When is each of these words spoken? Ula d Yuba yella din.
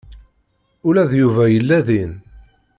Ula 0.87 1.03
d 1.09 1.11
Yuba 1.21 1.43
yella 1.53 1.79
din. 1.87 2.13